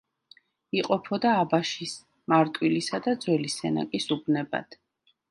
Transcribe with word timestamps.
იყოფოდა 0.77 1.33
აბაშის, 1.41 1.93
მარტვილისა 2.33 2.99
და 3.09 3.13
ძველი 3.25 3.51
სენაკის 3.57 4.09
უბნებად. 4.17 4.75